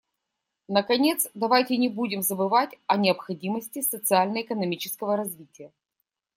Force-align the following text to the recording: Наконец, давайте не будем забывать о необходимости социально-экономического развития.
Наконец, 0.67 1.27
давайте 1.35 1.77
не 1.77 1.87
будем 1.87 2.23
забывать 2.23 2.71
о 2.87 2.97
необходимости 2.97 3.83
социально-экономического 3.83 5.15
развития. 5.15 5.71